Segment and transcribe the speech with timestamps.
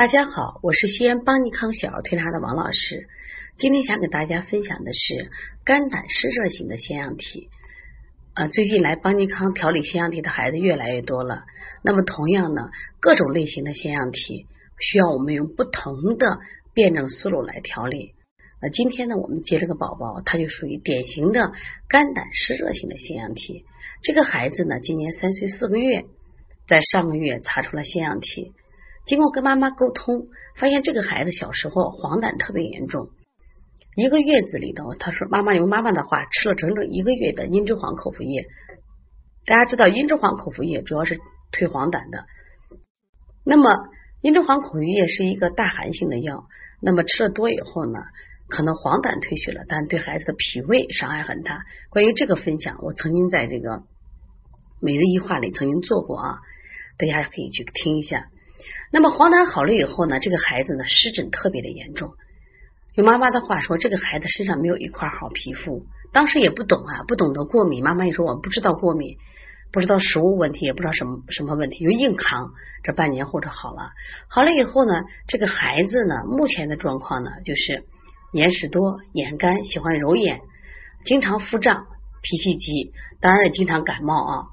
[0.00, 3.06] 大家好，我是西安邦尼康小儿推拿的王老师。
[3.58, 5.30] 今天想给大家分享的是
[5.62, 7.50] 肝胆湿热型的腺样体。
[8.34, 11.42] 呃，最近来邦尼康调理腺样体的孩子越来越多了。
[11.84, 14.46] 那么同样呢，各种类型的腺样体
[14.78, 16.38] 需要我们用不同的
[16.72, 18.12] 辩证思路来调理。
[18.62, 21.52] 那今天呢，我们接了个宝宝，他就属于典型的
[21.90, 23.66] 肝胆湿热型的腺样体。
[24.02, 26.04] 这个孩子呢，今年三岁四个月，
[26.66, 28.52] 在上个月查出了腺样体。
[29.06, 33.08] 经过跟妈妈沟通，发现这个孩子小时候黄疸特别严重，
[33.96, 38.44] 一个月子里头，他说妈妈用妈妈的话吃了整整一个月的茵栀黄口服液。
[39.46, 41.18] 大家知道茵栀黄口服液主要是
[41.50, 42.26] 退黄疸的，
[43.44, 43.70] 那么
[44.20, 46.44] 茵栀黄口服液是一个大寒性的药，
[46.80, 47.98] 那么吃了多以后呢，
[48.48, 51.60] 可能黄疸退去了，但对孩子的脾胃伤害很大。
[51.88, 53.82] 关于这个分享，我曾经在这个
[54.80, 56.38] 每日一话里曾经做过啊，
[56.98, 58.26] 大家可以去听一下。
[58.92, 62.14] 那么黄疸好了以后呢，这个孩子呢湿疹特别的严重。
[62.96, 65.86] 用妈妈的话说，这个孩子身上没有一块好皮肤。
[66.12, 67.84] 当时也不懂啊，不懂得过敏。
[67.84, 69.16] 妈妈也说我不知道过敏，
[69.72, 72.50] 不知道食物问题，也不知道什么什么问题，就硬扛。
[72.82, 73.92] 这半年后者好了，
[74.26, 74.92] 好了以后呢，
[75.28, 77.84] 这个孩子呢，目前的状况呢，就是
[78.32, 80.40] 眼屎多、眼干、喜欢揉眼、
[81.04, 81.86] 经常腹胀、
[82.22, 84.46] 脾气急，当然也经常感冒啊。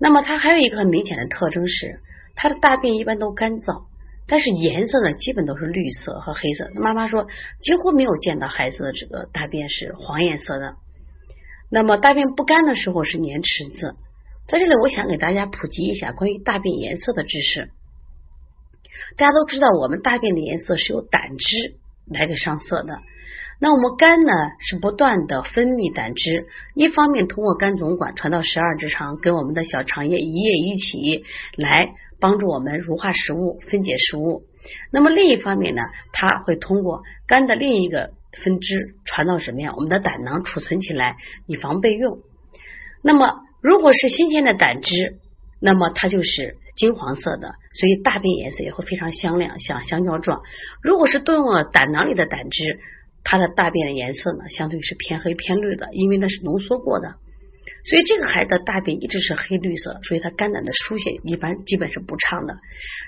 [0.00, 2.00] 那么他还有一个很明显的特征是。
[2.40, 3.86] 他的大便一般都干燥，
[4.28, 6.68] 但是颜色呢，基本都是绿色和黑色。
[6.76, 7.26] 妈妈说，
[7.60, 10.76] 几乎没有见到孩子的这个大便是黄颜色的。
[11.68, 13.96] 那么大便不干的时候是粘池子。
[14.46, 17.70] 在这里，我想给大家普及一下关于大便颜色的知识。
[19.16, 21.74] 大家都知道，我们大便的颜色是由胆汁
[22.06, 23.00] 来给上色的。
[23.60, 31.24] 那我们肝呢是不断的分泌胆汁，一方面通过肝总管传到十二指肠，跟我们的小肠液一液一起
[31.56, 31.94] 来。
[32.20, 34.42] 帮助我们乳化食物、分解食物。
[34.90, 38.10] 那么另一方面呢，它会通过肝的另一个
[38.42, 39.72] 分支传到什么呀？
[39.76, 41.14] 我们的胆囊储存起来，
[41.46, 42.18] 以防备用。
[43.04, 45.20] 那么如果是新鲜的胆汁，
[45.60, 50.40] 那么它就是金黄色的，所以大便颜色也会非常香亮，像香蕉状。
[50.82, 52.80] 如果是动了胆囊里的胆汁，
[53.30, 57.16] 它的大便的颜色呢，相对是偏黑偏绿的，因为那是浓缩过的。
[57.84, 62.56] 所以这个孩子的大便一直是黑绿色，所以他肝胆的疏泄一般基本是不畅的。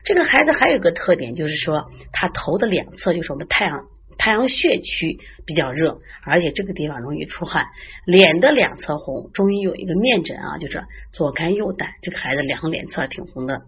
[0.04, 3.80] 这个孩子还有一个特点，就是说他头的两侧就是我们太阳
[4.19, 7.64] 太阳穴区比较热，而且这个地方容易出汗。
[8.04, 13.62] 脸的两侧红，中医有一个面诊啊，就是左肝右胆，这个孩子两个脸侧挺红的，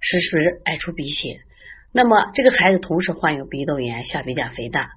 [0.00, 1.38] 时时爱出鼻血。
[1.92, 4.90] 那么这个孩子同时患有鼻窦炎、下鼻甲肥大，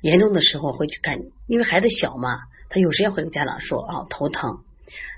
[0.00, 2.38] 严重的时候会去看，因为孩子小嘛。
[2.70, 4.58] 他有时间会跟家长说啊头疼。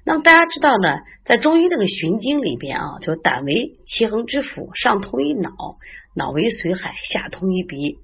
[0.04, 5.50] 那么大家知道呢，在中医这个循经里边啊，就是胆为奇恒之府，上通于脑，
[6.14, 7.98] 脑为髓海，下通于鼻，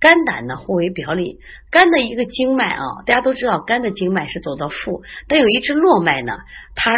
[0.00, 1.38] 肝胆呢互为表里。
[1.70, 6.32] 肝的一个经脉啊，大家都知道肝的经脉是走到腹，但有一支络脉呢，
[6.74, 6.90] 它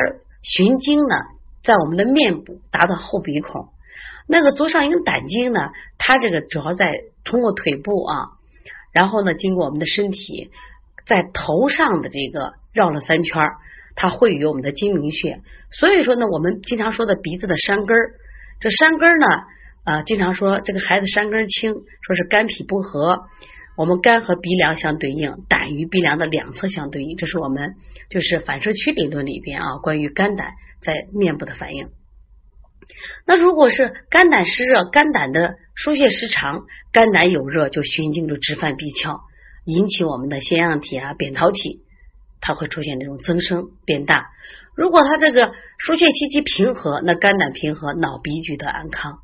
[0.43, 1.17] 循经呢
[1.63, 3.69] 在我们的面部达到后鼻孔。
[4.27, 5.69] 那个足上一个胆经呢，
[5.99, 6.87] 它这个主要在
[7.25, 8.40] 通过腿部啊，
[8.93, 10.51] 然后呢经过我们的身体。
[11.07, 13.43] 在头上的这个绕了三圈，
[13.97, 15.41] 它会与我们的睛明穴。
[15.73, 18.13] 所以说呢，我们经常说的鼻子的山根儿，
[18.61, 19.27] 这山根儿呢，
[19.85, 23.23] 啊，经常说这个孩子山根轻，说是肝脾不和。
[23.77, 27.75] 我们肝和鼻梁相对应，胆与鼻梁的两侧相对应，这是我们
[28.11, 31.89] 就是反射区理论里边啊，关于肝胆在面部的反应。
[33.27, 36.63] 那如果是肝胆湿热，肝胆的疏泄失常，
[36.93, 39.21] 肝胆有热，就循经就直犯鼻窍。
[39.65, 41.81] 引起我们的腺样体啊、扁桃体，
[42.41, 44.27] 它会出现这种增生变大。
[44.75, 49.19] 如果它这个疏泄气机平和，那肝胆平和，脑鼻局得安康。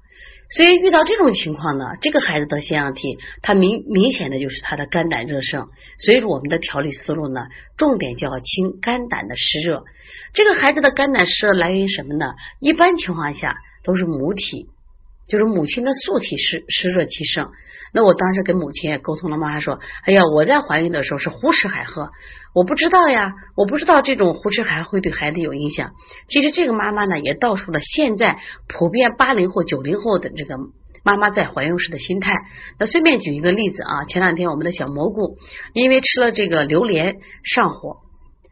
[0.49, 5.67] 所以遇到这种情况呢，这个孩子得腺样体，他明明显的就是他的肝胆热盛。
[5.99, 7.47] 所以说我们的调理思路呢，
[7.77, 9.85] 重点就要清肝胆的湿热。
[10.33, 12.35] 这个孩子的肝胆湿热来源于什么呢？
[12.61, 14.69] 一般情况下都是母体，
[15.29, 17.51] 就是母亲的素体湿湿热气盛。
[17.93, 22.11] 那我当时跟母亲也沟通了，妈妈说：“哎呀，我在怀孕的时候是胡吃海喝，
[22.53, 25.93] 我不知道呀，我不知道这种胡吃海会对孩子有影响。”
[26.29, 28.39] 其实这个妈妈呢，也道出了现在
[28.69, 30.57] 普遍八零后、九零后的这个
[31.05, 32.35] 妈妈在怀孕时的心态。
[32.79, 35.39] 那顺便举一个例子啊，前两天我们的小蘑菇
[35.73, 38.06] 因为吃了这个榴莲上火。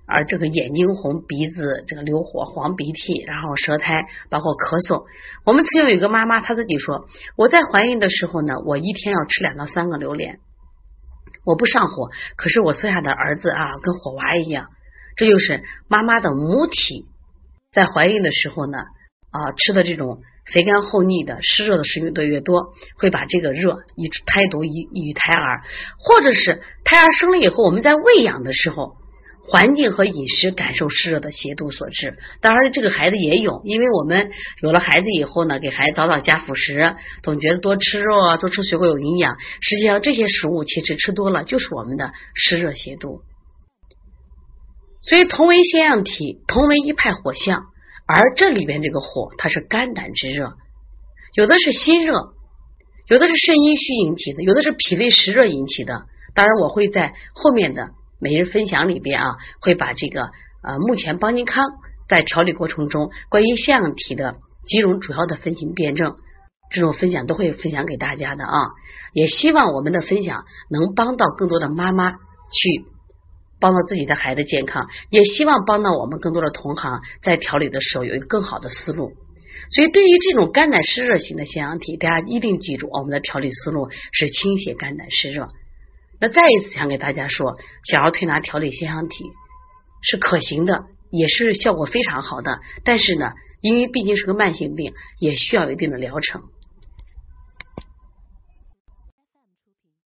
[0.06, 5.06] 而这个眼睛红、鼻子这个流火、黄鼻涕，然后舌苔，包括咳嗽。
[5.46, 7.06] 我们曾经有一个妈妈，她自己说
[7.38, 10.40] ：“我在怀孕的时候呢，我一天要吃两到三个榴莲，
[11.46, 14.66] 我不上火，可是我生下的儿子啊，跟火娃一样。”
[15.16, 17.06] 这就是妈妈的母体
[17.72, 18.78] 在怀孕的时候呢
[19.30, 20.20] 啊吃的这种
[20.52, 25.62] 肥甘厚腻的湿热的食物的越多，会把这个热以胎毒以以胎儿，
[25.98, 28.96] 或者是胎儿生了以后，我们在喂养的时候。
[29.46, 34.30] 环境和饮食感受湿热的邪毒所致，当然这个孩子也有，因为我们
[34.62, 39.36] 有了孩子以后呢，给孩子早早加辅食，总觉得多吃肉啊，多吃水果有营养。
[39.60, 43.20] 实际上这些食物其实吃多了就是我们的湿热邪毒。
[45.02, 47.64] 所以同为腺样体，同为一派火象，
[48.06, 50.54] 而这里边这个火它是肝胆之热，
[51.34, 52.14] 有的是心热，
[53.08, 56.06] 有的是肾阴虚引起的，有的是脾胃湿热引起的。
[56.34, 57.90] 当然我会在后面的。
[58.20, 60.30] 每日分享里边啊，会把这个
[60.62, 61.64] 呃，目前邦尼康
[62.08, 66.14] 在调理过程中关于腺样体的几种主要的分型辩证，
[66.70, 68.52] 这种分享都会分享给大家的啊。
[69.12, 72.18] 也希望我们的分享能帮到更多的妈妈去
[73.60, 79.12] 帮到自己的孩子健康，也希望帮到我们更多的同行在调理的时候有一个更好的思路。
[79.70, 85.48] 所以，对于这种肝胆湿热型的腺样体，大家一定记住，我们的调理思路是清泻肝胆湿热。
[86.20, 89.24] 那再一次想给大家说，小儿推拿调理腺样体
[90.02, 92.60] 是可行的，也是效果非常好的。
[92.84, 96.42] 但是呢，因为毕竟是个慢性病，也需要一定的疗程。